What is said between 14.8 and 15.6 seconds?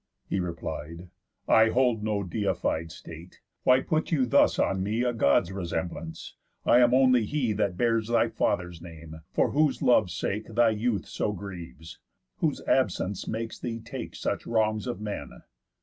of men."